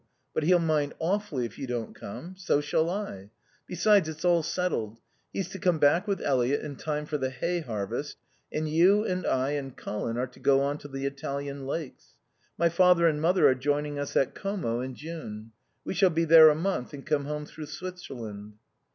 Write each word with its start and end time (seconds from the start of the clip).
But 0.33 0.41
he'll 0.41 0.57
mind 0.57 0.95
awfully 0.97 1.45
if 1.45 1.59
you 1.59 1.67
don't 1.67 1.93
come. 1.93 2.35
So 2.35 2.59
shall 2.59 2.89
I. 2.89 3.29
Besides, 3.67 4.09
it's 4.09 4.25
all 4.25 4.41
settled. 4.41 4.97
He's 5.31 5.47
to 5.49 5.59
come 5.59 5.77
back 5.77 6.07
with 6.07 6.23
Eliot 6.23 6.61
in 6.61 6.75
time 6.77 7.05
for 7.05 7.19
the 7.19 7.29
hay 7.29 7.59
harvest, 7.59 8.17
and 8.51 8.67
you 8.67 9.03
and 9.05 9.27
I 9.27 9.51
and 9.51 9.77
Colin 9.77 10.17
are 10.17 10.25
to 10.25 10.39
go 10.39 10.61
on 10.61 10.79
to 10.79 10.87
the 10.87 11.05
Italian 11.05 11.67
Lakes. 11.67 12.15
My 12.57 12.67
father 12.67 13.05
and 13.05 13.21
mother 13.21 13.47
are 13.47 13.53
joining 13.53 13.99
us 13.99 14.17
at 14.17 14.33
Como 14.33 14.79
in 14.79 14.95
June. 14.95 15.51
We 15.85 15.93
shall 15.93 16.09
be 16.09 16.25
there 16.25 16.49
a 16.49 16.55
month 16.55 16.95
and 16.95 17.05
come 17.05 17.25
home 17.25 17.45
through 17.45 17.67
Switzerland." 17.67 18.53